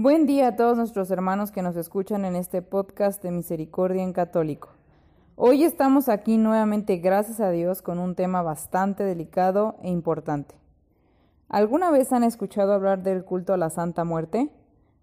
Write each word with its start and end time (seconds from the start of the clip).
Buen 0.00 0.26
día 0.26 0.46
a 0.46 0.54
todos 0.54 0.76
nuestros 0.76 1.10
hermanos 1.10 1.50
que 1.50 1.60
nos 1.60 1.74
escuchan 1.74 2.24
en 2.24 2.36
este 2.36 2.62
podcast 2.62 3.20
de 3.20 3.32
Misericordia 3.32 4.04
en 4.04 4.12
Católico. 4.12 4.68
Hoy 5.34 5.64
estamos 5.64 6.08
aquí 6.08 6.38
nuevamente, 6.38 6.98
gracias 6.98 7.40
a 7.40 7.50
Dios, 7.50 7.82
con 7.82 7.98
un 7.98 8.14
tema 8.14 8.42
bastante 8.42 9.02
delicado 9.02 9.74
e 9.82 9.90
importante. 9.90 10.54
¿Alguna 11.48 11.90
vez 11.90 12.12
han 12.12 12.22
escuchado 12.22 12.74
hablar 12.74 13.02
del 13.02 13.24
culto 13.24 13.52
a 13.52 13.56
la 13.56 13.70
Santa 13.70 14.04
Muerte? 14.04 14.52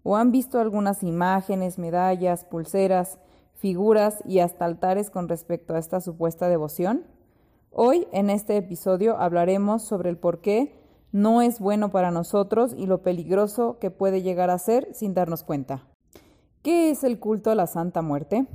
¿O 0.02 0.16
han 0.16 0.32
visto 0.32 0.60
algunas 0.60 1.02
imágenes, 1.02 1.78
medallas, 1.78 2.46
pulseras, 2.46 3.18
figuras 3.52 4.22
y 4.24 4.38
hasta 4.38 4.64
altares 4.64 5.10
con 5.10 5.28
respecto 5.28 5.74
a 5.74 5.78
esta 5.78 6.00
supuesta 6.00 6.48
devoción? 6.48 7.04
Hoy, 7.70 8.08
en 8.12 8.30
este 8.30 8.56
episodio, 8.56 9.18
hablaremos 9.18 9.82
sobre 9.82 10.08
el 10.08 10.16
por 10.16 10.40
qué 10.40 10.85
no 11.16 11.40
es 11.40 11.60
bueno 11.60 11.90
para 11.90 12.10
nosotros 12.10 12.74
y 12.76 12.84
lo 12.84 13.00
peligroso 13.00 13.78
que 13.80 13.90
puede 13.90 14.20
llegar 14.20 14.50
a 14.50 14.58
ser 14.58 14.86
sin 14.92 15.14
darnos 15.14 15.44
cuenta. 15.44 15.82
¿Qué 16.62 16.90
es 16.90 17.04
el 17.04 17.18
culto 17.18 17.50
a 17.50 17.54
la 17.54 17.66
Santa 17.66 18.02
Muerte? 18.02 18.46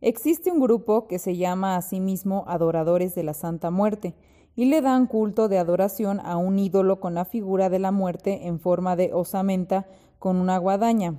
Existe 0.00 0.50
un 0.50 0.58
grupo 0.58 1.06
que 1.06 1.18
se 1.18 1.36
llama 1.36 1.76
a 1.76 1.82
sí 1.82 2.00
mismo 2.00 2.44
Adoradores 2.48 3.14
de 3.14 3.24
la 3.24 3.34
Santa 3.34 3.70
Muerte 3.70 4.14
y 4.56 4.64
le 4.64 4.80
dan 4.80 5.06
culto 5.06 5.48
de 5.48 5.58
adoración 5.58 6.18
a 6.20 6.38
un 6.38 6.58
ídolo 6.58 6.98
con 6.98 7.12
la 7.12 7.26
figura 7.26 7.68
de 7.68 7.78
la 7.78 7.92
muerte 7.92 8.46
en 8.46 8.58
forma 8.58 8.96
de 8.96 9.12
osamenta 9.12 9.86
con 10.18 10.36
una 10.36 10.56
guadaña. 10.56 11.18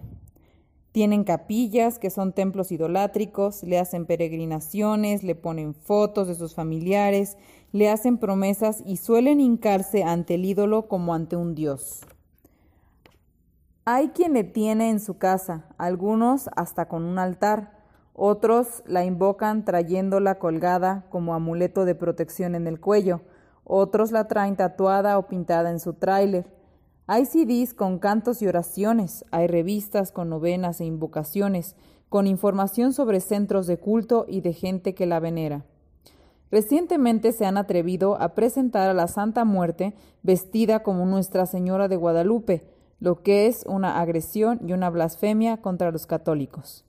Tienen 0.94 1.24
capillas 1.24 1.98
que 1.98 2.12
son 2.12 2.34
templos 2.34 2.72
idolátricos, 2.72 3.64
le 3.64 3.80
hacen 3.80 4.06
peregrinaciones, 4.06 5.24
le 5.24 5.34
ponen 5.34 5.74
fotos 5.74 6.28
de 6.28 6.36
sus 6.36 6.54
familiares, 6.54 7.36
le 7.72 7.90
hacen 7.90 8.20
promesas 8.20 8.84
y 8.86 8.98
suelen 8.98 9.42
hincarse 9.42 10.04
ante 10.04 10.36
el 10.36 10.46
ídolo 10.46 10.88
como 10.88 11.16
ante 11.16 11.36
un 11.36 11.56
dios. 11.56 12.02
Hay 13.86 14.10
quien 14.10 14.34
le 14.34 14.44
tiene 14.44 14.92
en 14.92 15.00
su 15.00 15.18
casa, 15.18 15.66
algunos 15.80 16.48
hasta 16.56 16.88
con 16.88 17.06
un 17.06 17.18
altar, 17.18 17.72
otros 18.14 18.84
la 18.86 19.04
invocan 19.04 19.66
trayéndola 19.66 20.38
colgada 20.38 21.08
como 21.10 21.34
amuleto 21.34 21.86
de 21.86 21.96
protección 21.96 22.54
en 22.54 22.68
el 22.68 22.80
cuello, 22.80 23.22
otros 23.64 24.12
la 24.12 24.28
traen 24.28 24.58
tatuada 24.58 25.18
o 25.18 25.26
pintada 25.26 25.72
en 25.72 25.80
su 25.80 25.94
tráiler. 25.94 26.46
Hay 27.06 27.26
CDs 27.26 27.74
con 27.74 28.00
cantos 28.00 28.42
y 28.42 28.48
oraciones, 28.48 29.26
hay 29.30 29.48
revistas 29.48 30.14
con 30.14 30.30
novenas 30.30 30.80
e 30.80 30.86
invocaciones, 30.86 31.76
con 32.08 32.28
información 32.28 32.94
sobre 32.94 33.20
centros 33.20 33.68
de 33.68 33.78
culto 33.78 34.26
y 34.26 34.40
de 34.40 34.54
gente 34.54 34.96
que 34.96 35.06
la 35.06 35.20
venera. 35.20 35.66
Recientemente 36.50 37.34
se 37.34 37.46
han 37.46 37.58
atrevido 37.58 38.16
a 38.22 38.36
presentar 38.36 38.90
a 38.90 38.94
la 38.94 39.10
Santa 39.10 39.44
Muerte 39.44 39.96
vestida 40.22 40.82
como 40.82 41.06
Nuestra 41.06 41.46
Señora 41.46 41.90
de 41.90 41.98
Guadalupe, 41.98 42.70
lo 43.02 43.22
que 43.22 43.48
es 43.48 43.66
una 43.68 44.00
agresión 44.00 44.62
y 44.66 44.72
una 44.72 44.90
blasfemia 44.90 45.58
contra 45.58 45.92
los 45.92 46.06
católicos. 46.06 46.86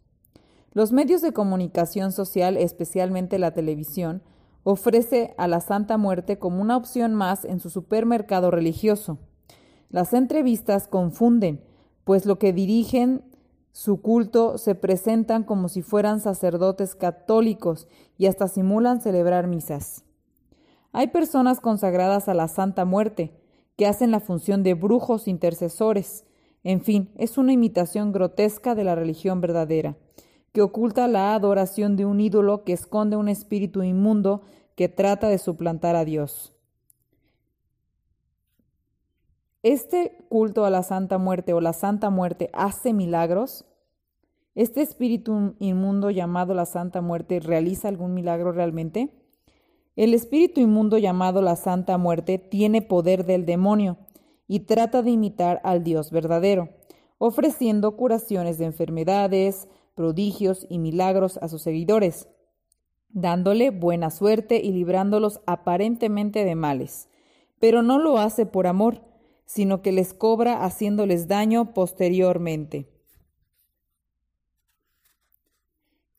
Los 0.74 0.92
medios 0.92 1.22
de 1.22 1.32
comunicación 1.32 2.12
social, 2.12 2.56
especialmente 2.56 3.40
la 3.40 3.52
televisión, 3.52 4.22
ofrece 4.62 5.34
a 5.38 5.48
la 5.48 5.60
Santa 5.60 5.98
Muerte 5.98 6.38
como 6.38 6.62
una 6.62 6.76
opción 6.76 7.14
más 7.14 7.44
en 7.44 7.58
su 7.58 7.68
supermercado 7.68 8.52
religioso. 8.52 9.18
Las 9.94 10.12
entrevistas 10.12 10.88
confunden, 10.88 11.60
pues 12.02 12.26
lo 12.26 12.40
que 12.40 12.52
dirigen 12.52 13.22
su 13.70 14.02
culto 14.02 14.58
se 14.58 14.74
presentan 14.74 15.44
como 15.44 15.68
si 15.68 15.82
fueran 15.82 16.18
sacerdotes 16.18 16.96
católicos 16.96 17.86
y 18.18 18.26
hasta 18.26 18.48
simulan 18.48 19.00
celebrar 19.00 19.46
misas. 19.46 20.04
Hay 20.90 21.06
personas 21.12 21.60
consagradas 21.60 22.28
a 22.28 22.34
la 22.34 22.48
Santa 22.48 22.84
Muerte, 22.84 23.38
que 23.76 23.86
hacen 23.86 24.10
la 24.10 24.18
función 24.18 24.64
de 24.64 24.74
brujos 24.74 25.28
intercesores. 25.28 26.24
En 26.64 26.80
fin, 26.80 27.12
es 27.16 27.38
una 27.38 27.52
imitación 27.52 28.10
grotesca 28.10 28.74
de 28.74 28.82
la 28.82 28.96
religión 28.96 29.40
verdadera, 29.40 29.96
que 30.50 30.62
oculta 30.62 31.06
la 31.06 31.36
adoración 31.36 31.94
de 31.94 32.04
un 32.04 32.20
ídolo 32.20 32.64
que 32.64 32.72
esconde 32.72 33.14
un 33.14 33.28
espíritu 33.28 33.84
inmundo 33.84 34.42
que 34.74 34.88
trata 34.88 35.28
de 35.28 35.38
suplantar 35.38 35.94
a 35.94 36.04
Dios. 36.04 36.53
¿Este 39.64 40.18
culto 40.28 40.66
a 40.66 40.70
la 40.70 40.82
Santa 40.82 41.16
Muerte 41.16 41.54
o 41.54 41.60
la 41.62 41.72
Santa 41.72 42.10
Muerte 42.10 42.50
hace 42.52 42.92
milagros? 42.92 43.64
¿Este 44.54 44.82
espíritu 44.82 45.54
inmundo 45.58 46.10
llamado 46.10 46.52
la 46.52 46.66
Santa 46.66 47.00
Muerte 47.00 47.40
realiza 47.40 47.88
algún 47.88 48.12
milagro 48.12 48.52
realmente? 48.52 49.08
El 49.96 50.12
espíritu 50.12 50.60
inmundo 50.60 50.98
llamado 50.98 51.40
la 51.40 51.56
Santa 51.56 51.96
Muerte 51.96 52.36
tiene 52.36 52.82
poder 52.82 53.24
del 53.24 53.46
demonio 53.46 53.96
y 54.46 54.60
trata 54.60 55.00
de 55.00 55.12
imitar 55.12 55.62
al 55.64 55.82
Dios 55.82 56.10
verdadero, 56.10 56.68
ofreciendo 57.16 57.96
curaciones 57.96 58.58
de 58.58 58.66
enfermedades, 58.66 59.66
prodigios 59.94 60.66
y 60.68 60.78
milagros 60.78 61.38
a 61.38 61.48
sus 61.48 61.62
seguidores, 61.62 62.28
dándole 63.08 63.70
buena 63.70 64.10
suerte 64.10 64.60
y 64.62 64.72
librándolos 64.72 65.40
aparentemente 65.46 66.44
de 66.44 66.54
males. 66.54 67.08
Pero 67.60 67.80
no 67.80 67.98
lo 67.98 68.18
hace 68.18 68.44
por 68.44 68.66
amor, 68.66 69.13
sino 69.46 69.82
que 69.82 69.92
les 69.92 70.14
cobra 70.14 70.64
haciéndoles 70.64 71.28
daño 71.28 71.74
posteriormente. 71.74 72.88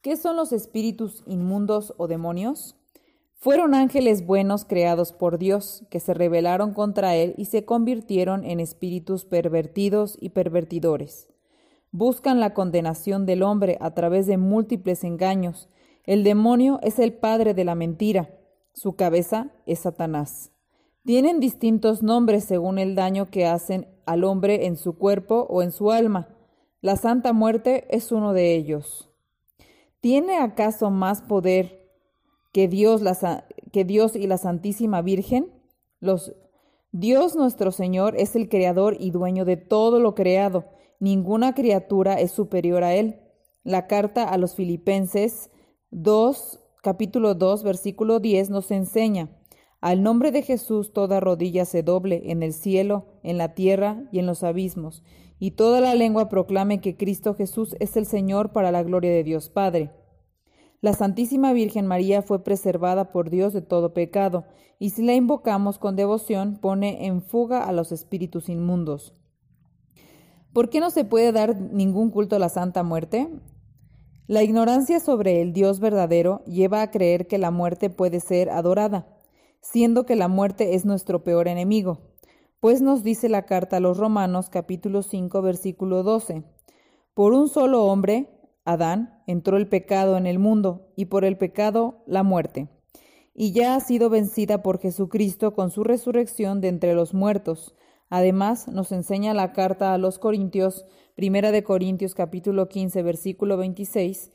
¿Qué 0.02 0.18
son 0.18 0.36
los 0.36 0.54
espíritus 0.54 1.24
inmundos 1.26 1.94
o 1.98 2.08
demonios? 2.08 2.76
Fueron 3.34 3.76
ángeles 3.76 4.26
buenos 4.26 4.66
creados 4.66 5.12
por 5.12 5.38
Dios, 5.38 5.84
que 5.90 6.00
se 6.00 6.14
rebelaron 6.14 6.74
contra 6.74 7.16
Él 7.16 7.36
y 7.38 7.46
se 7.46 7.66
convirtieron 7.66 8.44
en 8.44 8.60
espíritus 8.60 9.26
pervertidos 9.26 10.18
y 10.20 10.30
pervertidores. 10.30 11.28
Buscan 11.92 12.40
la 12.40 12.54
condenación 12.54 13.26
del 13.26 13.44
hombre 13.44 13.78
a 13.82 13.94
través 13.94 14.28
de 14.28 14.38
múltiples 14.38 15.04
engaños. 15.04 15.70
El 16.06 16.24
demonio 16.24 16.80
es 16.82 17.00
el 17.00 17.14
padre 17.14 17.54
de 17.54 17.66
la 17.66 17.76
mentira. 17.76 18.30
Su 18.74 18.96
cabeza 18.96 19.52
es 19.66 19.80
Satanás. 19.80 20.52
Tienen 21.06 21.40
distintos 21.40 22.02
nombres 22.02 22.46
según 22.46 22.80
el 22.80 22.96
daño 22.96 23.30
que 23.30 23.46
hacen 23.46 23.88
al 24.08 24.24
hombre 24.24 24.66
en 24.66 24.76
su 24.76 24.98
cuerpo 24.98 25.46
o 25.52 25.62
en 25.62 25.72
su 25.72 25.92
alma. 25.92 26.30
La 26.82 26.96
Santa 26.96 27.32
Muerte 27.32 27.86
es 27.96 28.12
uno 28.12 28.34
de 28.34 28.56
ellos. 28.56 29.08
¿Tiene 30.02 30.40
acaso 30.40 30.90
más 30.90 31.22
poder 31.22 31.92
que 32.52 32.68
Dios, 32.68 33.04
que 33.72 33.86
Dios 33.86 34.16
y 34.16 34.26
la 34.26 34.40
Santísima 34.40 35.04
Virgen? 35.04 35.52
Los, 36.00 36.34
Dios 36.92 37.36
nuestro 37.36 37.72
Señor 37.72 38.16
es 38.18 38.36
el 38.36 38.50
Creador 38.50 38.98
y 39.00 39.12
dueño 39.12 39.46
de 39.46 39.58
todo 39.58 40.00
lo 40.00 40.16
creado. 40.16 40.66
Ninguna 41.00 41.54
criatura 41.54 42.20
es 42.20 42.32
superior 42.32 42.84
a 42.84 42.96
Él. 42.96 43.20
La 43.64 43.86
carta 43.86 44.24
a 44.24 44.40
los 44.40 44.56
Filipenses 44.56 45.52
2, 45.92 46.60
capítulo 46.82 47.36
2, 47.36 47.62
versículo 47.62 48.20
10 48.20 48.50
nos 48.50 48.72
enseña. 48.72 49.30
Al 49.82 50.02
nombre 50.02 50.32
de 50.32 50.42
Jesús 50.42 50.94
toda 50.94 51.20
rodilla 51.20 51.66
se 51.66 51.84
doble 51.84 52.32
en 52.32 52.44
el 52.44 52.54
cielo, 52.54 53.06
en 53.24 53.38
la 53.38 53.54
tierra 53.54 54.04
y 54.12 54.20
en 54.20 54.26
los 54.26 54.44
abismos, 54.44 55.04
y 55.38 55.52
toda 55.52 55.82
la 55.82 55.96
lengua 55.96 56.30
proclame 56.30 56.82
que 56.82 56.96
Cristo 56.96 57.36
Jesús 57.36 57.76
es 57.80 57.98
el 57.98 58.06
Señor 58.06 58.52
para 58.52 58.72
la 58.72 58.84
gloria 58.84 59.12
de 59.12 59.24
Dios 59.24 59.50
Padre. 59.50 59.92
La 60.82 60.94
Santísima 60.94 61.52
Virgen 61.54 61.88
María 61.88 62.22
fue 62.22 62.44
preservada 62.44 63.12
por 63.12 63.30
Dios 63.30 63.54
de 63.54 63.62
todo 63.62 63.94
pecado, 63.94 64.46
y 64.80 64.92
si 64.92 65.04
la 65.04 65.14
invocamos 65.14 65.78
con 65.78 65.96
devoción 65.96 66.58
pone 66.58 67.06
en 67.06 67.22
fuga 67.22 67.64
a 67.64 67.72
los 67.72 67.92
espíritus 67.92 68.50
inmundos. 68.50 69.14
¿Por 70.54 70.70
qué 70.70 70.80
no 70.80 70.90
se 70.90 71.04
puede 71.04 71.32
dar 71.32 71.56
ningún 71.56 72.12
culto 72.12 72.38
a 72.38 72.40
la 72.40 72.50
Santa 72.50 72.84
Muerte? 72.84 73.28
La 74.28 74.42
ignorancia 74.42 75.00
sobre 75.00 75.42
el 75.42 75.54
Dios 75.54 75.80
verdadero 75.80 76.44
lleva 76.46 76.82
a 76.82 76.92
creer 76.92 77.28
que 77.28 77.38
la 77.38 77.52
muerte 77.52 77.90
puede 77.90 78.20
ser 78.20 78.50
adorada 78.50 79.15
siendo 79.72 80.06
que 80.06 80.16
la 80.16 80.28
muerte 80.28 80.76
es 80.76 80.86
nuestro 80.86 81.24
peor 81.24 81.48
enemigo. 81.48 82.00
Pues 82.60 82.82
nos 82.82 83.04
dice 83.04 83.30
la 83.30 83.46
carta 83.46 83.78
a 83.78 83.80
los 83.80 83.98
Romanos 83.98 84.50
capítulo 84.50 85.02
5 85.02 85.42
versículo 85.42 86.04
12. 86.04 86.44
Por 87.16 87.34
un 87.34 87.50
solo 87.50 87.86
hombre, 87.86 88.30
Adán, 88.64 89.24
entró 89.26 89.58
el 89.58 89.68
pecado 89.68 90.18
en 90.18 90.28
el 90.28 90.38
mundo, 90.38 90.94
y 90.96 91.06
por 91.06 91.26
el 91.26 91.38
pecado 91.38 92.04
la 92.06 92.24
muerte. 92.24 92.70
Y 93.34 93.54
ya 93.54 93.76
ha 93.76 93.80
sido 93.80 94.10
vencida 94.10 94.62
por 94.62 94.80
Jesucristo 94.80 95.54
con 95.54 95.72
su 95.72 95.84
resurrección 95.84 96.62
de 96.62 96.68
entre 96.68 96.94
los 96.94 97.14
muertos. 97.14 97.76
Además, 98.10 98.68
nos 98.68 98.92
enseña 98.92 99.34
la 99.34 99.52
carta 99.52 99.94
a 99.94 99.98
los 99.98 100.20
Corintios, 100.20 100.86
Primera 101.16 101.52
de 101.52 101.64
Corintios 101.64 102.14
capítulo 102.14 102.70
15, 102.70 103.02
versículo 103.02 103.58
26, 103.58 104.32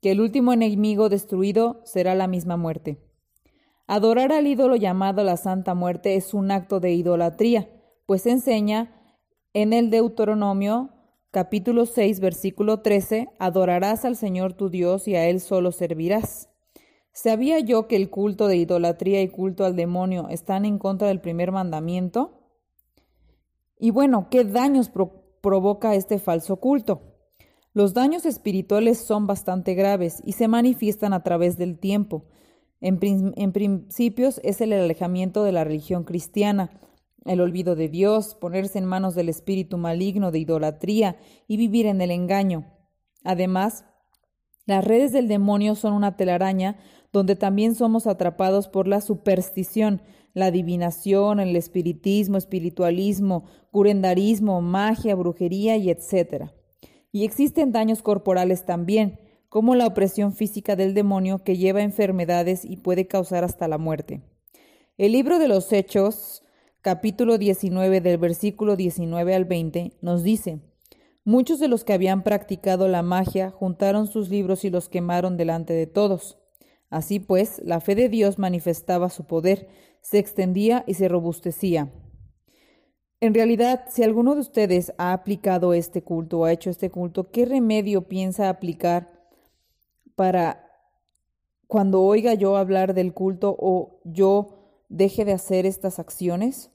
que 0.00 0.10
el 0.10 0.20
último 0.20 0.52
enemigo 0.52 1.08
destruido 1.08 1.82
será 1.84 2.14
la 2.14 2.26
misma 2.26 2.56
muerte. 2.56 3.11
Adorar 3.94 4.32
al 4.32 4.46
ídolo 4.46 4.76
llamado 4.76 5.22
la 5.22 5.36
Santa 5.36 5.74
Muerte 5.74 6.16
es 6.16 6.32
un 6.32 6.50
acto 6.50 6.80
de 6.80 6.92
idolatría, 6.92 7.68
pues 8.06 8.24
enseña 8.24 8.90
en 9.52 9.74
el 9.74 9.90
Deuteronomio 9.90 10.88
capítulo 11.30 11.84
6, 11.84 12.20
versículo 12.20 12.80
13, 12.80 13.28
adorarás 13.38 14.06
al 14.06 14.16
Señor 14.16 14.54
tu 14.54 14.70
Dios 14.70 15.06
y 15.08 15.16
a 15.16 15.28
Él 15.28 15.40
solo 15.40 15.72
servirás. 15.72 16.48
¿Sabía 17.12 17.60
yo 17.60 17.86
que 17.86 17.96
el 17.96 18.08
culto 18.08 18.48
de 18.48 18.56
idolatría 18.56 19.20
y 19.20 19.28
culto 19.28 19.66
al 19.66 19.76
demonio 19.76 20.26
están 20.30 20.64
en 20.64 20.78
contra 20.78 21.08
del 21.08 21.20
primer 21.20 21.52
mandamiento? 21.52 22.48
Y 23.78 23.90
bueno, 23.90 24.28
¿qué 24.30 24.44
daños 24.44 24.90
provoca 25.42 25.94
este 25.94 26.18
falso 26.18 26.56
culto? 26.56 27.02
Los 27.74 27.92
daños 27.92 28.24
espirituales 28.24 28.96
son 28.96 29.26
bastante 29.26 29.74
graves 29.74 30.22
y 30.24 30.32
se 30.32 30.48
manifiestan 30.48 31.12
a 31.12 31.22
través 31.22 31.58
del 31.58 31.78
tiempo. 31.78 32.24
En, 32.82 33.52
principios 33.52 34.40
es 34.42 34.60
el 34.60 34.72
alejamiento 34.72 35.44
de 35.44 35.52
la 35.52 35.62
religión 35.62 36.02
cristiana, 36.02 36.80
el 37.24 37.40
olvido 37.40 37.76
de 37.76 37.88
Dios, 37.88 38.34
ponerse 38.34 38.80
en 38.80 38.86
manos 38.86 39.14
del 39.14 39.28
espíritu 39.28 39.78
maligno 39.78 40.32
de 40.32 40.40
idolatría 40.40 41.16
y 41.46 41.56
vivir 41.56 41.86
en 41.86 42.00
el 42.00 42.10
engaño. 42.10 42.66
Además, 43.22 43.84
las 44.66 44.84
redes 44.84 45.12
del 45.12 45.28
demonio 45.28 45.76
son 45.76 45.92
una 45.92 46.16
telaraña 46.16 46.76
donde 47.12 47.36
también 47.36 47.76
somos 47.76 48.08
atrapados 48.08 48.66
por 48.66 48.88
la 48.88 49.00
superstición, 49.00 50.02
la 50.34 50.46
adivinación, 50.46 51.38
el 51.38 51.54
espiritismo, 51.54 52.36
espiritualismo, 52.36 53.44
curendarismo, 53.70 54.60
magia, 54.60 55.14
brujería 55.14 55.76
y 55.76 55.88
etc. 55.88 56.50
Y 57.12 57.24
existen 57.24 57.70
daños 57.70 58.02
corporales 58.02 58.64
también, 58.64 59.20
como 59.52 59.74
la 59.74 59.86
opresión 59.86 60.32
física 60.32 60.76
del 60.76 60.94
demonio 60.94 61.44
que 61.44 61.58
lleva 61.58 61.82
enfermedades 61.82 62.64
y 62.64 62.78
puede 62.78 63.06
causar 63.06 63.44
hasta 63.44 63.68
la 63.68 63.76
muerte. 63.76 64.22
El 64.96 65.12
libro 65.12 65.38
de 65.38 65.46
los 65.46 65.70
Hechos, 65.74 66.42
capítulo 66.80 67.36
19 67.36 68.00
del 68.00 68.16
versículo 68.16 68.76
19 68.76 69.34
al 69.34 69.44
20, 69.44 69.98
nos 70.00 70.22
dice, 70.22 70.60
Muchos 71.22 71.60
de 71.60 71.68
los 71.68 71.84
que 71.84 71.92
habían 71.92 72.22
practicado 72.22 72.88
la 72.88 73.02
magia 73.02 73.50
juntaron 73.50 74.06
sus 74.06 74.30
libros 74.30 74.64
y 74.64 74.70
los 74.70 74.88
quemaron 74.88 75.36
delante 75.36 75.74
de 75.74 75.86
todos. 75.86 76.38
Así 76.88 77.20
pues, 77.20 77.60
la 77.62 77.82
fe 77.82 77.94
de 77.94 78.08
Dios 78.08 78.38
manifestaba 78.38 79.10
su 79.10 79.26
poder, 79.26 79.68
se 80.00 80.18
extendía 80.18 80.82
y 80.86 80.94
se 80.94 81.08
robustecía. 81.08 81.92
En 83.20 83.34
realidad, 83.34 83.84
si 83.90 84.02
alguno 84.02 84.34
de 84.34 84.40
ustedes 84.40 84.94
ha 84.96 85.12
aplicado 85.12 85.74
este 85.74 86.00
culto 86.00 86.38
o 86.38 86.44
ha 86.46 86.52
hecho 86.52 86.70
este 86.70 86.88
culto, 86.88 87.30
¿qué 87.30 87.44
remedio 87.44 88.08
piensa 88.08 88.48
aplicar 88.48 89.11
para 90.14 90.66
cuando 91.66 92.02
oiga 92.02 92.34
yo 92.34 92.56
hablar 92.56 92.94
del 92.94 93.14
culto 93.14 93.56
o 93.58 94.00
yo 94.04 94.58
deje 94.88 95.24
de 95.24 95.32
hacer 95.32 95.66
estas 95.66 95.98
acciones? 95.98 96.70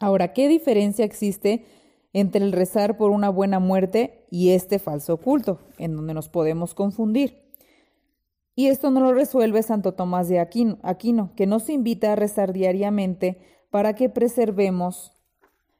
Ahora, 0.00 0.32
¿qué 0.32 0.48
diferencia 0.48 1.04
existe 1.04 1.64
entre 2.12 2.44
el 2.44 2.52
rezar 2.52 2.96
por 2.96 3.10
una 3.10 3.28
buena 3.28 3.60
muerte 3.60 4.26
y 4.30 4.50
este 4.50 4.78
falso 4.78 5.18
culto, 5.18 5.60
en 5.78 5.94
donde 5.94 6.14
nos 6.14 6.28
podemos 6.28 6.74
confundir? 6.74 7.42
Y 8.54 8.66
esto 8.66 8.90
no 8.90 9.00
lo 9.00 9.14
resuelve 9.14 9.62
Santo 9.62 9.92
Tomás 9.92 10.28
de 10.28 10.40
Aquino, 10.40 10.78
Aquino, 10.82 11.32
que 11.36 11.46
nos 11.46 11.70
invita 11.70 12.12
a 12.12 12.16
rezar 12.16 12.52
diariamente 12.52 13.38
para 13.70 13.94
que 13.94 14.10
preservemos 14.10 15.12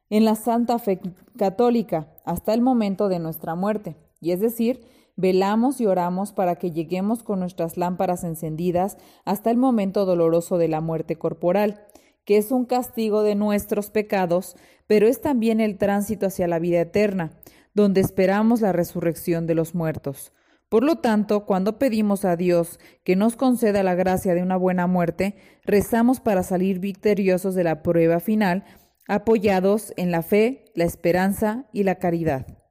en 0.09 0.25
la 0.25 0.35
santa 0.35 0.79
fe 0.79 0.99
católica 1.37 2.07
hasta 2.23 2.53
el 2.53 2.61
momento 2.61 3.09
de 3.09 3.19
nuestra 3.19 3.55
muerte. 3.55 3.95
Y 4.21 4.31
es 4.31 4.39
decir, 4.39 4.87
velamos 5.15 5.79
y 5.79 5.85
oramos 5.85 6.33
para 6.33 6.55
que 6.55 6.71
lleguemos 6.71 7.23
con 7.23 7.39
nuestras 7.39 7.77
lámparas 7.77 8.23
encendidas 8.23 8.97
hasta 9.25 9.51
el 9.51 9.57
momento 9.57 10.05
doloroso 10.05 10.57
de 10.57 10.67
la 10.67 10.81
muerte 10.81 11.17
corporal, 11.17 11.85
que 12.25 12.37
es 12.37 12.51
un 12.51 12.65
castigo 12.65 13.23
de 13.23 13.35
nuestros 13.35 13.89
pecados, 13.89 14.55
pero 14.87 15.07
es 15.07 15.21
también 15.21 15.59
el 15.59 15.77
tránsito 15.77 16.27
hacia 16.27 16.47
la 16.47 16.59
vida 16.59 16.81
eterna, 16.81 17.31
donde 17.73 18.01
esperamos 18.01 18.61
la 18.61 18.71
resurrección 18.71 19.45
de 19.47 19.55
los 19.55 19.75
muertos. 19.75 20.31
Por 20.69 20.83
lo 20.83 20.95
tanto, 20.95 21.45
cuando 21.45 21.77
pedimos 21.77 22.25
a 22.25 22.35
Dios 22.35 22.79
que 23.03 23.15
nos 23.15 23.35
conceda 23.35 23.83
la 23.83 23.93
gracia 23.93 24.33
de 24.33 24.41
una 24.41 24.57
buena 24.57 24.87
muerte, 24.87 25.35
rezamos 25.63 26.19
para 26.19 26.41
salir 26.41 26.79
victoriosos 26.79 27.53
de 27.53 27.63
la 27.63 27.83
prueba 27.83 28.19
final, 28.19 28.63
apoyados 29.07 29.93
en 29.97 30.09
la 30.09 30.23
fe, 30.23 30.65
la 30.73 30.85
esperanza 30.85 31.67
y 31.73 31.83
la 31.83 31.95
caridad. 31.95 32.62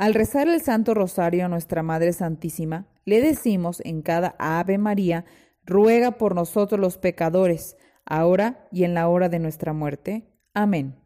Al 0.00 0.14
rezar 0.14 0.48
el 0.48 0.62
Santo 0.62 0.94
Rosario 0.94 1.44
a 1.44 1.48
nuestra 1.48 1.82
Madre 1.82 2.14
Santísima, 2.14 2.86
le 3.04 3.20
decimos 3.20 3.82
en 3.84 4.00
cada 4.00 4.34
Ave 4.38 4.78
María, 4.78 5.26
ruega 5.66 6.12
por 6.12 6.34
nosotros 6.34 6.80
los 6.80 6.96
pecadores, 6.96 7.76
ahora 8.06 8.66
y 8.72 8.84
en 8.84 8.94
la 8.94 9.10
hora 9.10 9.28
de 9.28 9.40
nuestra 9.40 9.74
muerte. 9.74 10.24
Amén. 10.54 10.96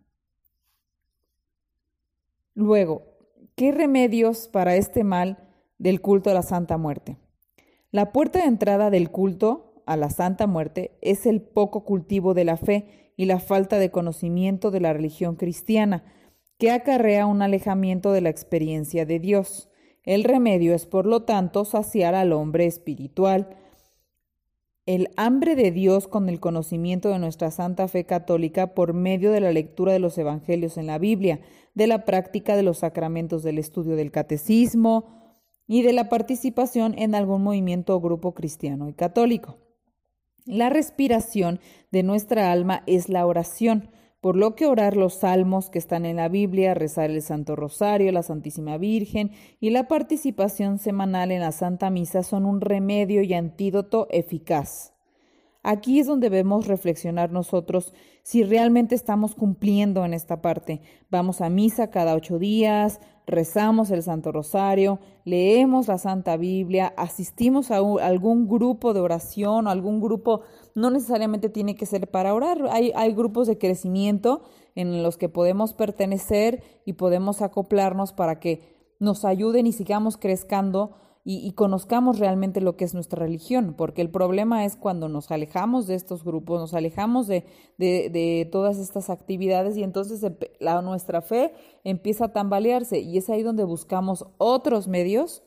Luego, 2.55 3.03
¿qué 3.57 3.73
remedios 3.73 4.47
para 4.47 4.77
este 4.77 5.03
mal 5.03 5.39
del 5.79 6.01
culto 6.01 6.31
a 6.31 6.35
la 6.35 6.43
Santa 6.43 6.79
Muerte. 6.79 7.17
La 7.91 8.13
puerta 8.13 8.43
de 8.43 8.47
entrada 8.47 8.91
del 8.91 9.11
culto 9.11 9.83
a 9.87 9.97
la 9.97 10.09
Santa 10.09 10.47
Muerte 10.47 10.97
es 11.03 11.27
el 11.27 11.43
poco 11.43 11.85
cultivo 11.85 12.33
de 12.33 12.45
la 12.45 12.57
fe 12.57 13.13
y 13.17 13.25
la 13.25 13.41
falta 13.41 13.81
de 13.81 13.91
conocimiento 13.91 14.71
de 14.71 14.79
la 14.79 14.93
religión 14.93 15.35
cristiana, 15.35 16.05
que 16.65 16.71
acarrea 16.71 17.27
un 17.27 17.43
alejamiento 17.43 18.13
de 18.13 18.23
la 18.23 18.31
experiencia 18.31 19.05
de 19.05 19.19
Dios. 19.19 19.69
El 20.03 20.25
remedio 20.25 20.75
es, 20.75 20.87
por 20.87 21.05
lo 21.05 21.25
tanto, 21.25 21.67
saciar 21.67 22.15
al 22.15 22.33
hombre 22.33 22.65
espiritual. 22.65 23.51
El 24.87 25.11
hambre 25.19 25.57
de 25.57 25.73
Dios 25.73 26.09
con 26.09 26.31
el 26.31 26.41
conocimiento 26.41 27.11
de 27.11 27.19
nuestra 27.19 27.51
santa 27.51 27.87
fe 27.87 28.07
católica 28.07 28.75
por 28.75 28.95
medio 28.95 29.31
de 29.31 29.43
la 29.43 29.53
lectura 29.53 29.93
de 29.93 29.99
los 29.99 30.17
evangelios 30.17 30.79
en 30.79 30.87
la 30.87 30.97
Biblia, 30.97 31.41
de 31.75 31.87
la 31.87 32.07
práctica 32.07 32.57
de 32.57 32.63
los 32.63 32.79
sacramentos 32.79 33.43
del 33.43 33.59
estudio 33.59 33.95
del 33.95 34.11
catecismo, 34.11 35.05
y 35.67 35.83
de 35.83 35.93
la 35.93 36.09
participación 36.09 36.95
en 36.97 37.15
algún 37.15 37.43
movimiento 37.43 37.95
o 37.95 38.01
grupo 38.01 38.33
cristiano 38.33 38.89
y 38.89 38.95
católico. 38.95 39.59
La 40.47 40.71
respiración 40.71 41.61
de 41.93 42.05
nuestra 42.05 42.53
alma 42.53 42.85
es 42.87 43.11
la 43.11 43.27
oración, 43.27 43.91
por 44.25 44.37
lo 44.37 44.55
que 44.55 44.65
orar 44.65 44.97
los 44.97 45.17
salmos 45.17 45.69
que 45.69 45.79
están 45.79 46.07
en 46.07 46.17
la 46.17 46.31
Biblia, 46.31 46.73
rezar 46.73 47.11
el 47.11 47.21
Santo 47.21 47.57
Rosario, 47.57 48.11
la 48.11 48.23
Santísima 48.23 48.79
Virgen 48.79 49.33
y 49.61 49.69
la 49.69 49.87
participación 49.87 50.79
semanal 50.79 51.31
en 51.31 51.41
la 51.41 51.53
Santa 51.53 51.91
Misa 51.91 52.23
son 52.23 52.47
un 52.47 52.63
remedio 52.63 53.21
y 53.21 53.35
antídoto 53.35 54.07
eficaz. 54.09 54.94
Aquí 55.67 55.99
es 55.99 56.07
donde 56.07 56.29
debemos 56.29 56.67
reflexionar 56.67 57.33
nosotros 57.33 57.95
si 58.23 58.45
realmente 58.45 58.95
estamos 58.95 59.35
cumpliendo 59.35 60.05
en 60.05 60.13
esta 60.13 60.43
parte. 60.43 60.83
Vamos 61.11 61.41
a 61.41 61.49
misa 61.49 61.91
cada 61.91 62.15
ocho 62.15 62.39
días, 62.39 63.01
rezamos 63.27 63.91
el 63.91 64.03
Santo 64.03 64.31
Rosario, 64.31 64.99
leemos 65.25 65.89
la 65.89 65.97
Santa 65.97 66.37
Biblia, 66.37 66.93
asistimos 66.99 67.71
a, 67.71 67.79
algún 67.79 68.47
grupo 68.47 68.93
de 68.93 69.01
oración 69.01 69.67
o 69.67 69.71
algún 69.71 70.03
grupo, 70.03 70.43
no 70.75 70.91
necesariamente 70.91 71.49
tiene 71.49 71.75
que 71.77 71.87
ser 71.87 72.11
para 72.11 72.35
orar, 72.35 72.69
hay, 72.71 72.93
hay 72.95 73.15
grupos 73.15 73.47
de 73.47 73.57
crecimiento 73.57 74.43
en 74.75 75.03
los 75.03 75.17
que 75.17 75.31
podemos 75.31 75.73
pertenecer 75.73 76.63
y 76.85 76.93
podemos 76.93 77.41
acoplarnos 77.41 78.13
para 78.13 78.39
que 78.39 78.93
nos 78.99 79.25
ayuden 79.25 79.67
y 79.67 79.73
sigamos 79.73 80.19
crezcando 80.19 80.93
y, 81.27 81.53
conozcamos 81.53 82.19
realmente 82.19 82.61
lo 82.61 82.77
que 82.77 82.85
es 82.85 82.93
nuestra 82.93 83.21
religión, 83.21 83.73
porque 83.79 84.03
el 84.03 84.11
problema 84.11 84.67
es 84.67 84.77
cuando 84.77 85.09
nos 85.09 85.31
alejamos 85.31 85.87
de 85.87 85.95
estos 85.95 86.23
grupos, 86.23 86.61
nos 86.61 86.75
alejamos 86.75 87.27
de, 87.27 87.47
de, 87.79 88.47
todas 88.53 88.77
estas 88.77 89.09
actividades 89.09 89.75
y 89.79 89.83
entonces 89.83 90.21
la, 90.61 90.83
nuestra 90.83 91.23
fe 91.23 91.55
empieza 91.83 92.27
a 92.27 92.33
tambalearse 92.35 92.99
y 92.99 93.17
es 93.17 93.31
ahí 93.31 93.43
donde 93.43 93.65
buscamos 93.65 94.27
otros 94.37 94.87
medios. 94.87 95.43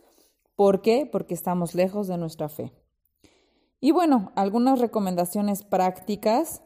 ¿Por 0.55 0.81
qué? 0.81 1.05
Porque 1.05 1.35
estamos 1.35 1.75
lejos 1.75 2.07
de 2.07 2.17
nuestra 2.17 2.49
fe. 2.49 2.73
Y 3.79 3.91
bueno, 3.91 4.31
algunas 4.35 4.79
recomendaciones 4.79 5.61
prácticas 5.61 6.63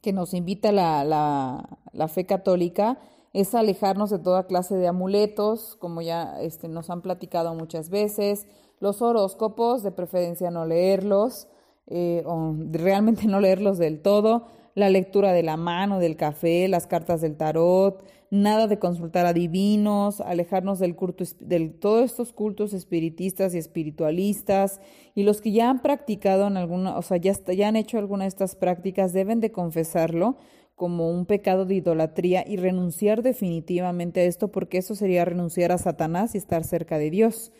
que 0.00 0.12
nos 0.12 0.32
invita 0.32 0.70
la, 0.70 1.02
la, 1.02 1.80
la 1.92 2.06
fe 2.06 2.24
católica 2.24 3.00
es 3.32 3.54
alejarnos 3.54 4.10
de 4.10 4.18
toda 4.18 4.46
clase 4.46 4.76
de 4.76 4.88
amuletos, 4.88 5.76
como 5.76 6.02
ya 6.02 6.40
este, 6.40 6.68
nos 6.68 6.90
han 6.90 7.02
platicado 7.02 7.54
muchas 7.54 7.88
veces, 7.88 8.46
los 8.80 9.00
horóscopos, 9.00 9.82
de 9.82 9.92
preferencia 9.92 10.50
no 10.50 10.66
leerlos, 10.66 11.48
eh, 11.86 12.22
o 12.26 12.54
realmente 12.70 13.26
no 13.26 13.40
leerlos 13.40 13.78
del 13.78 14.02
todo, 14.02 14.46
la 14.74 14.90
lectura 14.90 15.32
de 15.32 15.42
la 15.42 15.56
mano, 15.56 15.98
del 15.98 16.16
café, 16.16 16.68
las 16.68 16.86
cartas 16.86 17.20
del 17.20 17.36
tarot, 17.36 18.04
nada 18.30 18.66
de 18.66 18.78
consultar 18.78 19.26
a 19.26 19.34
divinos, 19.34 20.20
alejarnos 20.20 20.78
del 20.78 20.96
culto, 20.96 21.24
de 21.40 21.68
todos 21.68 22.04
estos 22.04 22.32
cultos 22.32 22.72
espiritistas 22.72 23.54
y 23.54 23.58
espiritualistas, 23.58 24.80
y 25.14 25.24
los 25.24 25.42
que 25.42 25.52
ya 25.52 25.68
han 25.68 25.82
practicado 25.82 26.46
en 26.46 26.56
alguna, 26.56 26.96
o 26.96 27.02
sea, 27.02 27.18
ya, 27.18 27.32
ya 27.54 27.68
han 27.68 27.76
hecho 27.76 27.98
alguna 27.98 28.24
de 28.24 28.28
estas 28.28 28.56
prácticas, 28.56 29.12
deben 29.12 29.40
de 29.40 29.52
confesarlo, 29.52 30.38
como 30.74 31.10
un 31.10 31.26
pecado 31.26 31.64
de 31.64 31.76
idolatría 31.76 32.44
y 32.46 32.56
renunciar 32.56 33.22
definitivamente 33.22 34.20
a 34.20 34.24
esto 34.24 34.50
porque 34.50 34.78
eso 34.78 34.94
sería 34.94 35.24
renunciar 35.24 35.70
a 35.70 35.78
Satanás 35.78 36.34
y 36.34 36.38
estar 36.38 36.64
cerca 36.64 36.98
de 36.98 37.10
Dios. 37.10 37.52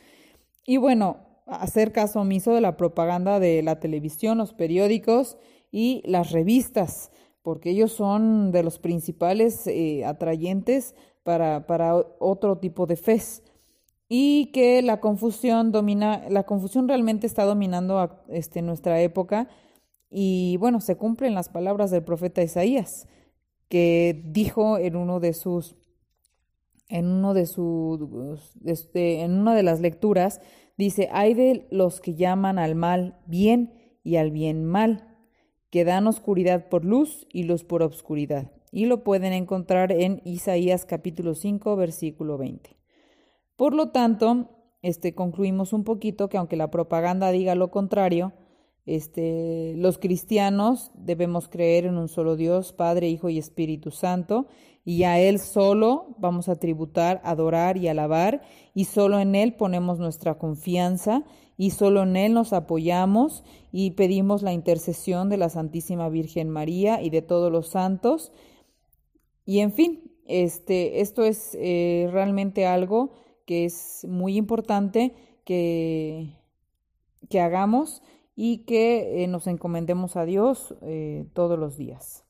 Y 0.65 0.79
bueno, 0.79 1.19
hacer 1.47 1.93
caso 1.93 2.21
omiso 2.21 2.55
de 2.55 2.61
la 2.61 2.77
propaganda 2.77 3.39
de 3.39 3.63
la 3.63 3.79
televisión, 3.79 4.39
los 4.39 4.55
periódicos 4.55 5.37
y 5.73 6.03
las 6.05 6.31
revistas, 6.31 7.11
porque 7.43 7.71
ellos 7.71 7.91
son 7.91 8.53
de 8.53 8.63
los 8.63 8.79
principales 8.79 9.67
eh, 9.67 10.05
atrayentes 10.05 10.95
para, 11.25 11.67
para 11.67 11.97
otro 12.21 12.59
tipo 12.59 12.87
de 12.87 12.95
fe 12.97 13.21
y 14.09 14.53
que 14.53 14.83
la 14.83 15.01
confusión 15.01 15.73
domina, 15.73 16.23
la 16.29 16.43
confusión 16.43 16.87
realmente 16.87 17.27
está 17.27 17.45
dominando 17.45 18.23
este, 18.29 18.61
nuestra 18.61 19.01
época 19.01 19.49
y 20.11 20.59
bueno, 20.59 20.83
se 20.83 20.97
cumplen 20.97 21.35
las 21.35 21.49
palabras 21.49 21.91
del 21.91 22.05
profeta 22.05 22.43
Isaías, 22.43 23.09
que 23.71 24.23
dijo 24.27 24.77
en 24.77 24.97
uno 24.97 25.19
de 25.19 25.33
sus, 25.33 25.77
en 26.91 27.07
uno 27.07 27.33
de 27.33 27.47
sus, 27.47 28.55
este, 28.67 29.23
en 29.23 29.33
una 29.33 29.55
de 29.55 29.63
las 29.63 29.81
lecturas, 29.81 30.43
dice, 30.77 31.09
hay 31.11 31.33
de 31.33 31.67
los 31.71 32.03
que 32.03 32.15
llaman 32.15 32.59
al 32.59 32.75
mal 32.75 33.19
bien 33.27 33.73
y 34.05 34.17
al 34.17 34.31
bien 34.31 34.67
mal, 34.67 35.12
que 35.73 35.85
dan 35.87 36.07
oscuridad 36.07 36.69
por 36.69 36.85
luz 36.85 37.27
y 37.33 37.45
luz 37.45 37.65
por 37.65 37.83
obscuridad. 37.83 38.53
Y 38.73 38.85
lo 38.85 39.03
pueden 39.03 39.33
encontrar 39.33 39.91
en 39.91 40.21
Isaías 40.23 40.85
capítulo 40.85 41.35
5, 41.35 41.77
versículo 41.77 42.37
20. 42.37 42.77
Por 43.57 43.73
lo 43.73 43.89
tanto, 43.89 44.51
este, 44.83 45.15
concluimos 45.15 45.73
un 45.73 45.85
poquito 45.85 46.29
que 46.29 46.37
aunque 46.37 46.57
la 46.57 46.71
propaganda 46.71 47.31
diga 47.31 47.55
lo 47.55 47.71
contrario, 47.71 48.35
este, 48.85 49.73
los 49.77 49.97
cristianos 49.97 50.91
debemos 50.95 51.49
creer 51.49 51.87
en 51.87 51.97
un 51.97 52.09
solo 52.09 52.37
Dios, 52.37 52.75
Padre, 52.75 53.09
Hijo 53.09 53.31
y 53.31 53.39
Espíritu 53.39 53.91
Santo, 53.93 54.49
y 54.85 55.05
a 55.05 55.21
Él 55.21 55.39
solo 55.39 56.17
vamos 56.19 56.51
a 56.51 56.57
tributar, 56.57 57.23
adorar 57.25 57.79
y 57.79 57.89
alabar, 57.89 58.43
y 58.75 58.85
solo 58.85 59.21
en 59.21 59.35
Él 59.35 59.55
ponemos 59.55 59.99
nuestra 59.99 60.37
confianza, 60.37 61.25
y 61.63 61.71
solo 61.71 62.03
en 62.03 62.17
Él 62.17 62.35
nos 62.35 62.53
apoyamos 62.53 63.45
y 63.71 63.93
pedimos 63.93 64.43
la 64.43 64.53
intercesión 64.53 65.29
de 65.29 65.37
la 65.37 65.49
Santísima 65.49 66.09
Virgen 66.09 66.51
María 66.51 67.01
y 67.01 67.09
de 67.09 67.23
todos 67.23 67.53
los 67.53 67.69
santos. 67.69 68.33
Y 69.47 69.61
en 69.61 69.73
fin, 69.73 70.11
este, 70.27 71.01
esto 71.03 71.23
es 71.23 71.57
eh, 71.61 72.09
realmente 72.11 72.67
algo 72.67 73.13
que 73.47 73.65
es 73.65 74.05
muy 74.09 74.37
importante 74.37 75.15
que, 75.45 76.37
que 77.31 77.41
hagamos 77.41 78.03
y 78.35 78.65
que 78.65 79.23
eh, 79.23 79.29
nos 79.29 79.47
encomendemos 79.47 80.17
a 80.17 80.25
Dios 80.25 80.75
eh, 80.83 81.27
todos 81.33 81.61
los 81.61 81.77
días. 81.77 82.25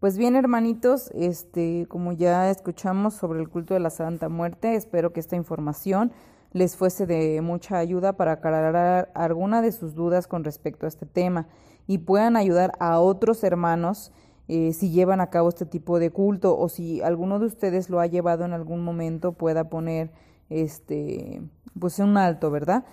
Pues 0.00 0.16
bien, 0.16 0.36
hermanitos, 0.36 1.10
este, 1.10 1.84
como 1.86 2.12
ya 2.12 2.50
escuchamos 2.50 3.12
sobre 3.12 3.40
el 3.40 3.50
culto 3.50 3.74
de 3.74 3.80
la 3.80 3.90
Santa 3.90 4.30
Muerte, 4.30 4.74
espero 4.74 5.12
que 5.12 5.20
esta 5.20 5.36
información 5.36 6.12
les 6.52 6.76
fuese 6.76 7.06
de 7.06 7.40
mucha 7.40 7.78
ayuda 7.78 8.14
para 8.14 8.32
aclarar 8.32 9.10
alguna 9.14 9.62
de 9.62 9.72
sus 9.72 9.94
dudas 9.94 10.26
con 10.26 10.44
respecto 10.44 10.86
a 10.86 10.88
este 10.88 11.06
tema 11.06 11.46
y 11.86 11.98
puedan 11.98 12.36
ayudar 12.36 12.72
a 12.78 13.00
otros 13.00 13.42
hermanos 13.44 14.12
eh, 14.48 14.72
si 14.72 14.90
llevan 14.90 15.20
a 15.20 15.30
cabo 15.30 15.48
este 15.48 15.66
tipo 15.66 15.98
de 15.98 16.10
culto 16.10 16.58
o 16.58 16.68
si 16.68 17.00
alguno 17.02 17.38
de 17.38 17.46
ustedes 17.46 17.88
lo 17.88 18.00
ha 18.00 18.06
llevado 18.06 18.44
en 18.44 18.52
algún 18.52 18.84
momento 18.84 19.32
pueda 19.32 19.68
poner 19.68 20.10
este 20.50 21.42
pues 21.78 21.98
un 21.98 22.16
alto, 22.16 22.50
¿verdad? 22.50 22.84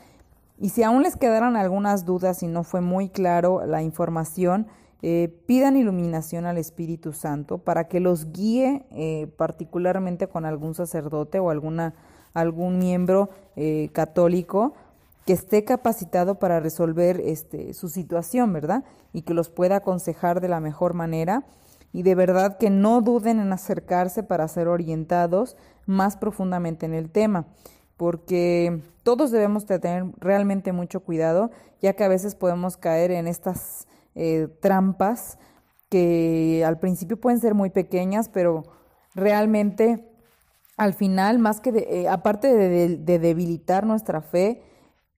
Y 0.57 0.69
si 0.69 0.83
aún 0.83 1.03
les 1.03 1.15
quedaran 1.15 1.55
algunas 1.55 2.05
dudas 2.05 2.43
y 2.43 2.47
no 2.47 2.63
fue 2.63 2.81
muy 2.81 3.09
claro 3.09 3.65
la 3.65 3.81
información, 3.81 4.67
eh, 5.01 5.33
pidan 5.45 5.77
iluminación 5.77 6.45
al 6.45 6.57
Espíritu 6.57 7.13
Santo 7.13 7.59
para 7.59 7.87
que 7.87 8.01
los 8.01 8.33
guíe 8.33 8.85
eh, 8.91 9.27
particularmente 9.37 10.27
con 10.27 10.45
algún 10.45 10.75
sacerdote 10.75 11.39
o 11.39 11.49
alguna, 11.49 11.93
algún 12.33 12.79
miembro 12.79 13.29
eh, 13.55 13.89
católico 13.93 14.73
que 15.25 15.33
esté 15.33 15.63
capacitado 15.63 16.35
para 16.35 16.59
resolver 16.59 17.19
este, 17.19 17.73
su 17.73 17.89
situación, 17.89 18.53
¿verdad? 18.53 18.83
Y 19.13 19.21
que 19.21 19.33
los 19.33 19.49
pueda 19.49 19.77
aconsejar 19.77 20.41
de 20.41 20.49
la 20.49 20.59
mejor 20.59 20.93
manera. 20.93 21.43
Y 21.91 22.03
de 22.03 22.15
verdad 22.15 22.57
que 22.57 22.69
no 22.69 23.01
duden 23.01 23.39
en 23.39 23.51
acercarse 23.51 24.23
para 24.23 24.47
ser 24.47 24.67
orientados 24.67 25.57
más 25.85 26.17
profundamente 26.17 26.85
en 26.85 26.93
el 26.93 27.09
tema 27.09 27.47
porque 27.99 28.81
todos 29.03 29.29
debemos 29.29 29.65
tener 29.65 30.05
realmente 30.19 30.71
mucho 30.71 31.01
cuidado, 31.01 31.51
ya 31.81 31.91
que 31.97 32.05
a 32.05 32.07
veces 32.07 32.33
podemos 32.33 32.77
caer 32.77 33.11
en 33.11 33.27
estas 33.27 33.89
eh, 34.15 34.47
trampas 34.61 35.37
que 35.89 36.63
al 36.65 36.79
principio 36.79 37.19
pueden 37.19 37.41
ser 37.41 37.55
muy 37.55 37.71
pequeñas, 37.71 38.29
pero 38.29 38.63
realmente 39.15 40.09
al 40.79 40.93
final, 40.93 41.39
más 41.39 41.59
que 41.59 41.71
eh, 41.71 42.07
aparte 42.07 42.47
de, 42.55 43.19
debilitar 43.19 43.85
nuestra 43.85 44.21
fe, 44.21 44.63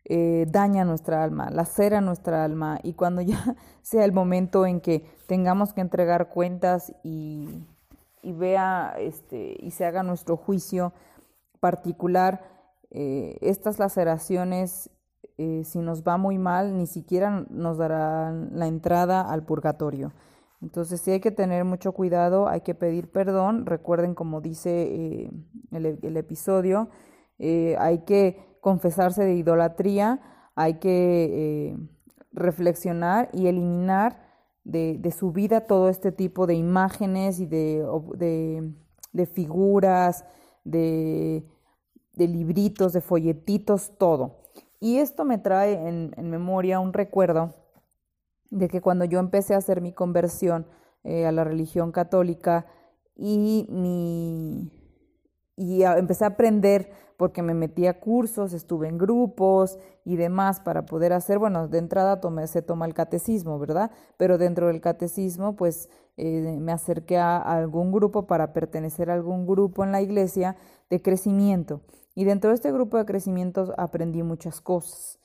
eh, 0.05 0.47
daña 0.49 0.85
nuestra 0.85 1.23
alma, 1.23 1.51
lacera 1.51 2.01
nuestra 2.01 2.43
alma 2.43 2.79
y 2.81 2.93
cuando 2.93 3.21
ya 3.21 3.55
sea 3.83 4.03
el 4.03 4.11
momento 4.11 4.65
en 4.65 4.81
que 4.81 5.05
tengamos 5.27 5.73
que 5.73 5.81
entregar 5.81 6.29
cuentas 6.29 6.91
y, 7.03 7.47
y 8.23 8.31
vea 8.33 8.95
este 8.97 9.55
y 9.59 9.69
se 9.69 9.85
haga 9.85 10.01
nuestro 10.01 10.35
juicio 10.35 10.93
particular, 11.59 12.41
eh, 12.89 13.37
estas 13.41 13.77
laceraciones, 13.77 14.89
si 15.63 15.79
nos 15.79 16.03
va 16.03 16.17
muy 16.17 16.37
mal, 16.37 16.77
ni 16.77 16.85
siquiera 16.85 17.45
nos 17.49 17.79
darán 17.79 18.49
la 18.53 18.67
entrada 18.67 19.21
al 19.21 19.43
purgatorio. 19.43 20.11
Entonces 20.61 21.01
sí 21.01 21.11
hay 21.11 21.19
que 21.19 21.31
tener 21.31 21.65
mucho 21.65 21.91
cuidado, 21.91 22.47
hay 22.47 22.61
que 22.61 22.75
pedir 22.75 23.11
perdón. 23.11 23.65
Recuerden, 23.65 24.13
como 24.13 24.41
dice 24.41 24.69
eh, 24.69 25.31
el, 25.71 26.17
episodio, 26.17 26.89
hay 27.39 27.99
que 28.05 28.57
confesarse 28.61 29.23
de 29.23 29.33
idolatría, 29.33 30.21
hay 30.55 30.75
que 30.75 31.75
reflexionar 32.31 33.29
y 33.33 33.47
eliminar 33.47 34.21
de, 34.63 35.13
su 35.17 35.31
vida 35.31 35.61
todo 35.61 35.89
este 35.89 36.11
tipo 36.11 36.45
de 36.45 36.53
imágenes 36.53 37.39
y 37.39 37.47
de, 37.47 37.83
de 39.11 39.25
figuras, 39.25 40.25
de 40.63 41.43
de 42.13 42.27
libritos, 42.27 42.93
de 42.93 43.01
folletitos, 43.01 43.97
todo. 43.97 44.37
Y 44.79 44.97
esto 44.97 45.25
me 45.25 45.37
trae 45.37 45.87
en, 45.87 46.29
memoria 46.29 46.79
un 46.79 46.93
recuerdo 46.93 47.55
de 48.51 48.67
que 48.67 48.81
cuando 48.81 49.05
yo 49.05 49.19
empecé 49.19 49.55
a 49.55 49.57
hacer 49.57 49.81
mi 49.81 49.93
conversión 49.93 50.67
eh, 51.03 51.25
a 51.25 51.31
la 51.31 51.43
religión 51.43 51.91
católica 51.91 52.67
y 53.15 53.65
mi 53.69 54.69
y 55.61 55.83
empecé 55.83 56.23
a 56.23 56.29
aprender 56.29 56.91
porque 57.17 57.43
me 57.43 57.53
metí 57.53 57.85
a 57.85 57.99
cursos, 57.99 58.51
estuve 58.53 58.87
en 58.87 58.97
grupos 58.97 59.77
y 60.03 60.15
demás 60.15 60.59
para 60.59 60.85
poder 60.87 61.13
hacer, 61.13 61.37
bueno, 61.37 61.67
de 61.67 61.77
entrada 61.77 62.19
tomé, 62.19 62.47
se 62.47 62.63
toma 62.63 62.87
el 62.87 62.95
catecismo, 62.95 63.59
¿verdad? 63.59 63.91
Pero 64.17 64.39
dentro 64.39 64.67
del 64.67 64.81
catecismo, 64.81 65.55
pues 65.55 65.87
eh, 66.17 66.57
me 66.59 66.71
acerqué 66.71 67.19
a 67.19 67.37
algún 67.37 67.91
grupo 67.91 68.25
para 68.25 68.53
pertenecer 68.53 69.11
a 69.11 69.13
algún 69.13 69.45
grupo 69.45 69.83
en 69.83 69.91
la 69.91 70.01
iglesia 70.01 70.55
de 70.89 70.99
crecimiento. 71.01 71.81
Y 72.15 72.23
dentro 72.23 72.49
de 72.49 72.55
este 72.55 72.71
grupo 72.71 72.97
de 72.97 73.05
crecimiento 73.05 73.71
aprendí 73.77 74.23
muchas 74.23 74.61
cosas. 74.61 75.19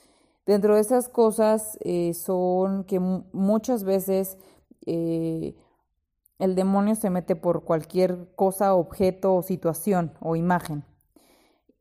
Dentro 0.47 0.77
de 0.77 0.81
esas 0.81 1.09
cosas 1.09 1.77
eh, 1.81 2.15
son 2.15 2.85
que 2.85 3.01
muchas 3.01 3.83
veces 3.83 4.39
eh, 4.87 5.57
el 6.39 6.55
demonio 6.55 6.95
se 6.95 7.11
mete 7.11 7.35
por 7.35 7.65
cualquier 7.65 8.33
cosa, 8.37 8.75
objeto 8.75 9.35
o 9.35 9.43
situación 9.43 10.13
o 10.21 10.37
imagen. 10.37 10.85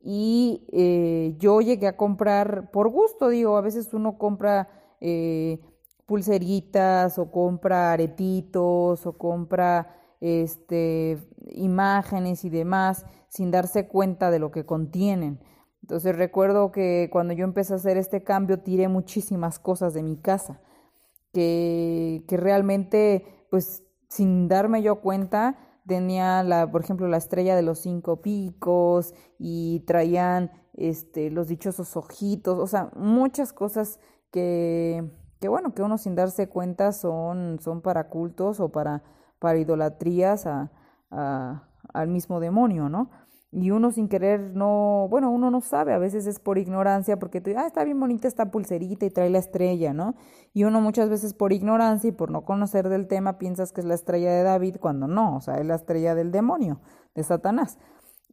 Y 0.01 0.67
eh, 0.71 1.35
yo 1.37 1.61
llegué 1.61 1.87
a 1.87 1.95
comprar 1.95 2.71
por 2.71 2.89
gusto, 2.89 3.29
digo, 3.29 3.55
a 3.55 3.61
veces 3.61 3.93
uno 3.93 4.17
compra 4.17 4.69
pulseritas 6.07 7.19
o 7.19 7.29
compra 7.29 7.91
aretitos 7.91 9.05
o 9.05 9.13
compra 9.17 9.95
este, 10.19 11.19
imágenes 11.51 12.43
y 12.43 12.49
demás 12.49 13.05
sin 13.27 13.51
darse 13.51 13.87
cuenta 13.87 14.31
de 14.31 14.39
lo 14.39 14.49
que 14.49 14.65
contienen. 14.65 15.39
Entonces 15.85 16.15
recuerdo 16.15 16.71
que 16.71 17.09
cuando 17.11 17.35
yo 17.35 17.43
empecé 17.43 17.73
a 17.73 17.75
hacer 17.75 17.95
este 17.95 18.23
cambio 18.23 18.59
tiré 18.59 18.87
muchísimas 18.87 19.59
cosas 19.59 19.93
de 19.93 20.01
mi 20.01 20.17
casa 20.17 20.59
que, 21.31 22.25
que 22.27 22.37
realmente 22.37 23.45
pues 23.51 23.83
sin 24.09 24.47
darme 24.47 24.81
yo 24.81 25.01
cuenta 25.01 25.59
tenía 25.85 26.41
la, 26.41 26.71
por 26.71 26.81
ejemplo, 26.81 27.07
la 27.07 27.17
estrella 27.17 27.55
de 27.55 27.61
los 27.61 27.77
cinco 27.77 28.23
picos 28.23 29.13
y 29.37 29.81
traían 29.81 30.49
este, 30.73 31.29
los 31.29 31.49
dichosos 31.49 31.95
ojitos, 31.95 32.57
o 32.57 32.65
sea, 32.65 32.89
muchas 32.95 33.53
cosas 33.53 33.99
que, 34.31 35.07
que 35.39 35.49
bueno, 35.49 35.75
que 35.75 35.83
uno 35.83 35.99
sin 35.99 36.15
darse 36.15 36.49
cuenta 36.49 36.93
son, 36.93 37.59
son 37.61 37.81
para 37.81 38.09
cultos 38.09 38.59
o 38.59 38.69
para, 38.69 39.03
para 39.37 39.59
idolatrías 39.59 40.47
a, 40.47 40.71
al 41.93 42.07
mismo 42.07 42.39
demonio, 42.39 42.89
¿no? 42.89 43.11
Y 43.55 43.71
uno 43.71 43.91
sin 43.91 44.09
querer 44.09 44.53
no, 44.53 45.07
bueno, 45.09 45.31
uno 45.31 45.49
no 45.49 45.61
sabe, 45.61 45.93
a 45.93 45.97
veces 45.97 46.27
es 46.27 46.39
por 46.39 46.57
ignorancia, 46.57 47.17
porque 47.17 47.39
tú, 47.39 47.51
ah, 47.55 47.65
está 47.65 47.85
bien 47.85 47.97
bonita 47.97 48.27
esta 48.27 48.51
pulserita 48.51 49.05
y 49.05 49.09
trae 49.09 49.29
la 49.29 49.39
estrella, 49.39 49.93
¿no? 49.93 50.15
Y 50.53 50.65
uno 50.65 50.81
muchas 50.81 51.09
veces 51.09 51.33
por 51.33 51.53
ignorancia 51.53 52.09
y 52.09 52.11
por 52.11 52.31
no 52.31 52.43
conocer 52.43 52.89
del 52.89 53.07
tema 53.07 53.37
piensas 53.37 53.71
que 53.71 53.79
es 53.79 53.87
la 53.87 53.93
estrella 53.93 54.33
de 54.33 54.43
David 54.43 54.75
cuando 54.81 55.07
no, 55.07 55.37
o 55.37 55.41
sea, 55.41 55.55
es 55.55 55.65
la 55.65 55.75
estrella 55.75 56.15
del 56.15 56.33
demonio, 56.33 56.81
de 57.15 57.23
Satanás. 57.23 57.77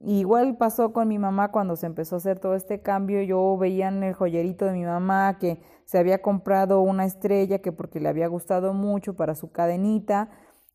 igual 0.01 0.57
pasó 0.57 0.93
con 0.93 1.07
mi 1.07 1.21
mamá 1.21 1.53
cuando 1.53 1.77
se 1.77 1.87
empezó 1.87 2.17
a 2.17 2.19
hacer 2.19 2.41
todo 2.41 2.57
este 2.57 2.83
cambio, 2.83 3.23
yo 3.23 3.57
veía 3.57 3.89
en 3.89 4.03
el 4.03 4.15
joyerito 4.15 4.65
de 4.65 4.73
mi 4.73 4.85
mamá 4.85 5.39
que 5.39 5.63
se 5.85 5.99
había 5.99 6.21
comprado 6.21 6.81
una 6.81 7.05
estrella 7.05 7.61
que 7.61 7.71
porque 7.71 8.01
le 8.01 8.09
había 8.09 8.27
gustado 8.27 8.75
mucho 8.75 9.15
para 9.15 9.37
su 9.37 9.53
cadenita 9.53 10.31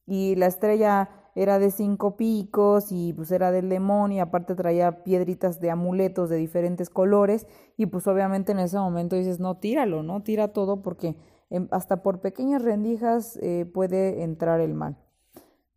y 0.06 0.36
la 0.36 0.46
estrella 0.46 1.10
era 1.38 1.60
de 1.60 1.70
cinco 1.70 2.18
picos 2.18 2.92
y 2.92 3.14
pues 3.14 3.30
era 3.32 3.52
del 3.52 3.70
demonio 3.70 4.18
y 4.18 4.20
aparte 4.20 4.56
traía 4.56 5.04
piedritas 5.04 5.62
de 5.62 5.70
amuletos 5.70 6.32
de 6.32 6.36
diferentes 6.36 6.90
colores 6.90 7.46
y 7.78 7.86
pues 7.86 8.08
obviamente 8.08 8.54
en 8.54 8.60
ese 8.60 8.80
momento 8.80 9.16
dices, 9.16 9.40
no, 9.40 9.58
tíralo, 9.58 10.02
¿no? 10.02 10.24
Tira 10.24 10.48
todo 10.48 10.82
porque 10.82 11.16
em, 11.52 11.68
hasta 11.70 12.02
por 12.02 12.22
pequeñas 12.22 12.64
rendijas 12.64 13.38
eh, 13.44 13.70
puede 13.72 14.24
entrar 14.24 14.62
el 14.62 14.74
mal. 14.74 14.98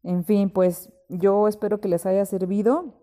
En 0.02 0.24
fin, 0.24 0.48
pues 0.48 0.90
yo 1.10 1.46
espero 1.46 1.78
que 1.78 1.88
les 1.88 2.06
haya 2.06 2.24
servido 2.24 2.94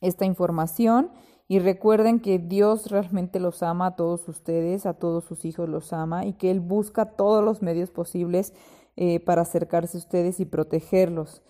esta 0.00 0.24
información 0.24 1.10
y 1.48 1.58
recuerden 1.58 2.20
que 2.20 2.38
Dios 2.38 2.92
realmente 2.92 3.40
los 3.40 3.64
ama 3.64 3.86
a 3.86 3.96
todos 3.96 4.28
ustedes, 4.28 4.86
a 4.86 4.94
todos 4.94 5.24
sus 5.24 5.44
hijos 5.44 5.68
los 5.68 5.92
ama 5.92 6.26
y 6.26 6.34
que 6.34 6.52
Él 6.52 6.60
busca 6.60 7.06
todos 7.06 7.42
los 7.42 7.60
medios 7.60 7.90
posibles 7.90 8.54
eh, 8.96 9.20
para 9.20 9.42
acercarse 9.42 9.96
a 9.96 10.00
ustedes 10.00 10.40
y 10.40 10.46
protegerlos. 10.46 11.42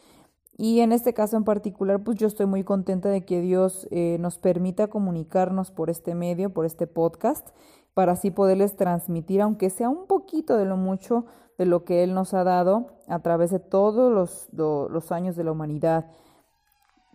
Y 0.58 0.80
en 0.80 0.92
este 0.92 1.12
caso 1.12 1.36
en 1.36 1.44
particular, 1.44 2.02
pues 2.02 2.18
yo 2.18 2.26
estoy 2.26 2.46
muy 2.46 2.64
contenta 2.64 3.08
de 3.10 3.24
que 3.24 3.40
Dios 3.40 3.86
eh, 3.90 4.16
nos 4.20 4.38
permita 4.38 4.88
comunicarnos 4.88 5.70
por 5.70 5.90
este 5.90 6.14
medio, 6.14 6.50
por 6.50 6.64
este 6.64 6.86
podcast, 6.86 7.50
para 7.94 8.12
así 8.12 8.30
poderles 8.30 8.76
transmitir, 8.76 9.42
aunque 9.42 9.70
sea 9.70 9.88
un 9.88 10.06
poquito 10.06 10.56
de 10.56 10.64
lo 10.64 10.76
mucho 10.76 11.26
de 11.58 11.66
lo 11.66 11.84
que 11.84 12.02
Él 12.02 12.14
nos 12.14 12.34
ha 12.34 12.44
dado 12.44 12.88
a 13.06 13.20
través 13.20 13.50
de 13.50 13.60
todos 13.60 14.12
los, 14.12 14.48
los 14.52 15.12
años 15.12 15.36
de 15.36 15.44
la 15.44 15.52
humanidad. 15.52 16.10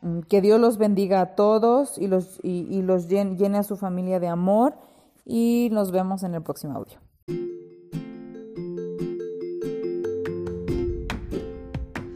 Mm, 0.01 0.21
que 0.21 0.41
Dios 0.41 0.59
los 0.59 0.77
bendiga 0.77 1.21
a 1.21 1.35
todos 1.35 1.97
y 1.97 2.07
los, 2.07 2.39
y 2.43 2.81
los 2.83 3.07
llene 3.07 3.57
a 3.57 3.63
su 3.63 3.75
familia 3.75 4.19
de 4.19 4.27
amor 4.27 4.75
y 5.25 5.69
nos 5.71 5.91
vemos 5.91 6.23
en 6.23 6.35
el 6.35 6.43
próximo 6.43 6.77
audio. 6.77 6.99